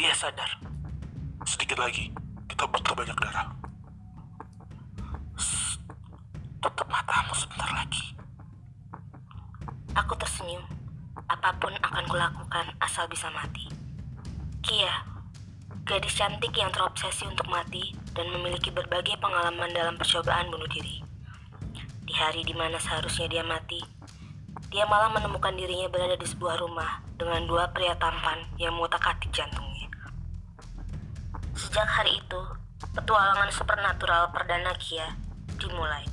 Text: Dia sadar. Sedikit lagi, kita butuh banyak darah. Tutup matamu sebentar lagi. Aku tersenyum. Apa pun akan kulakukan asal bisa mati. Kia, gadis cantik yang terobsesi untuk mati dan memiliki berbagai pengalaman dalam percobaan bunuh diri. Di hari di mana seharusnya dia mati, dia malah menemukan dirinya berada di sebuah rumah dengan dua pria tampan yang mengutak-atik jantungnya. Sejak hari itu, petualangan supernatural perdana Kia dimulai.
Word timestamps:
Dia 0.00 0.16
sadar. 0.16 0.48
Sedikit 1.44 1.76
lagi, 1.76 2.08
kita 2.48 2.64
butuh 2.64 2.96
banyak 2.96 3.12
darah. 3.20 3.52
Tutup 6.56 6.88
matamu 6.88 7.36
sebentar 7.36 7.68
lagi. 7.68 8.16
Aku 9.92 10.16
tersenyum. 10.16 10.64
Apa 11.28 11.52
pun 11.60 11.76
akan 11.84 12.04
kulakukan 12.08 12.72
asal 12.80 13.04
bisa 13.12 13.28
mati. 13.36 13.68
Kia, 14.64 15.04
gadis 15.84 16.16
cantik 16.16 16.56
yang 16.56 16.72
terobsesi 16.72 17.28
untuk 17.28 17.52
mati 17.52 17.92
dan 18.16 18.24
memiliki 18.32 18.72
berbagai 18.72 19.20
pengalaman 19.20 19.68
dalam 19.76 20.00
percobaan 20.00 20.48
bunuh 20.48 20.70
diri. 20.72 21.04
Di 22.08 22.16
hari 22.16 22.40
di 22.40 22.56
mana 22.56 22.80
seharusnya 22.80 23.28
dia 23.28 23.44
mati, 23.44 23.84
dia 24.72 24.88
malah 24.88 25.12
menemukan 25.12 25.52
dirinya 25.52 25.92
berada 25.92 26.16
di 26.16 26.24
sebuah 26.24 26.56
rumah 26.56 27.04
dengan 27.20 27.44
dua 27.44 27.68
pria 27.68 27.92
tampan 28.00 28.48
yang 28.56 28.72
mengutak-atik 28.80 29.28
jantungnya. 29.28 29.89
Sejak 31.60 31.84
hari 31.84 32.16
itu, 32.16 32.40
petualangan 32.96 33.52
supernatural 33.52 34.32
perdana 34.32 34.72
Kia 34.80 35.12
dimulai. 35.60 36.08